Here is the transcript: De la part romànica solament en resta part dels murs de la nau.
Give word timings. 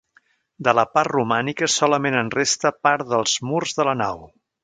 De 0.67 0.71
la 0.77 0.85
part 0.93 1.11
romànica 1.15 1.69
solament 1.73 2.17
en 2.23 2.33
resta 2.37 2.73
part 2.87 3.07
dels 3.13 3.37
murs 3.51 3.79
de 3.81 3.87
la 3.91 3.97
nau. 4.01 4.27